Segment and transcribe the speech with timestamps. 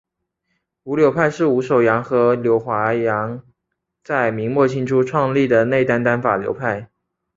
[0.81, 3.43] 伍柳派是伍守阳和柳华阳
[4.03, 6.89] 在明末清初创立的内丹丹法流派。